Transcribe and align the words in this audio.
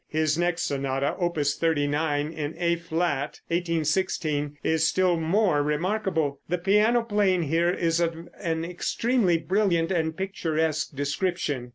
His 0.07 0.35
next 0.35 0.63
sonata, 0.63 1.15
Opus 1.19 1.55
39, 1.57 2.33
in 2.33 2.55
A 2.57 2.75
flat 2.77 3.39
(1816), 3.49 4.57
is 4.63 4.83
still 4.87 5.15
more 5.19 5.61
remarkable. 5.61 6.39
The 6.49 6.57
piano 6.57 7.03
playing 7.03 7.43
here 7.43 7.69
is 7.69 7.99
of 7.99 8.15
an 8.39 8.65
extremely 8.65 9.37
brilliant 9.37 9.91
and 9.91 10.17
picturesque 10.17 10.95
description. 10.95 11.69